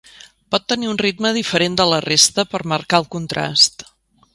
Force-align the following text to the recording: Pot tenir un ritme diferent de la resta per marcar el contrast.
Pot 0.55 0.65
tenir 0.73 0.89
un 0.93 0.99
ritme 1.01 1.33
diferent 1.37 1.77
de 1.83 1.87
la 1.93 2.03
resta 2.09 2.49
per 2.55 2.65
marcar 2.77 3.05
el 3.05 3.11
contrast. 3.19 3.91